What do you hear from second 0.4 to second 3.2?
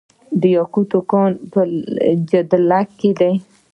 د یاقوت کان په جګدلک کې